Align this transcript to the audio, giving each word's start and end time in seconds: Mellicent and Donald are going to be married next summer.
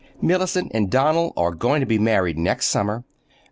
Mellicent 0.19 0.71
and 0.73 0.89
Donald 0.89 1.31
are 1.37 1.51
going 1.53 1.79
to 1.79 1.85
be 1.85 1.99
married 1.99 2.35
next 2.35 2.69
summer. 2.69 3.03